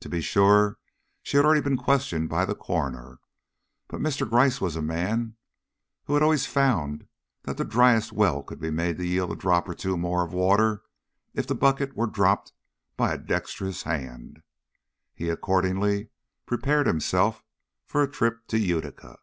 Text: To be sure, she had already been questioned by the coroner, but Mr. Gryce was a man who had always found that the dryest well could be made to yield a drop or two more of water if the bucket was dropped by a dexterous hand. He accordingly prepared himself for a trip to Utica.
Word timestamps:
To 0.00 0.08
be 0.08 0.22
sure, 0.22 0.78
she 1.22 1.36
had 1.36 1.44
already 1.44 1.60
been 1.60 1.76
questioned 1.76 2.26
by 2.30 2.46
the 2.46 2.54
coroner, 2.54 3.18
but 3.86 4.00
Mr. 4.00 4.26
Gryce 4.26 4.62
was 4.62 4.76
a 4.76 4.80
man 4.80 5.36
who 6.04 6.14
had 6.14 6.22
always 6.22 6.46
found 6.46 7.06
that 7.42 7.58
the 7.58 7.66
dryest 7.66 8.10
well 8.10 8.42
could 8.42 8.60
be 8.60 8.70
made 8.70 8.96
to 8.96 9.04
yield 9.04 9.30
a 9.30 9.36
drop 9.36 9.68
or 9.68 9.74
two 9.74 9.98
more 9.98 10.24
of 10.24 10.32
water 10.32 10.84
if 11.34 11.46
the 11.46 11.54
bucket 11.54 11.94
was 11.94 12.12
dropped 12.12 12.54
by 12.96 13.12
a 13.12 13.18
dexterous 13.18 13.82
hand. 13.82 14.40
He 15.14 15.28
accordingly 15.28 16.08
prepared 16.46 16.86
himself 16.86 17.44
for 17.84 18.02
a 18.02 18.10
trip 18.10 18.46
to 18.46 18.58
Utica. 18.58 19.18